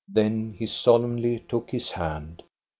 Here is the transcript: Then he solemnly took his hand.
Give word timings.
Then 0.11 0.53
he 0.53 0.65
solemnly 0.65 1.45
took 1.47 1.69
his 1.69 1.91
hand. 1.91 2.41